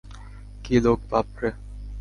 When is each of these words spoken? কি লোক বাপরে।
কি 0.63 0.75
লোক 0.83 0.99
বাপরে। 1.09 1.49